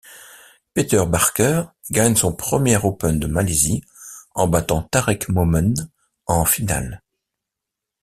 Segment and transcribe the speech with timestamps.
[0.73, 3.83] Peter Barker gagne son premier Open de Malaisie,
[4.33, 5.75] en battant Tarek Momen
[6.25, 7.03] en finale.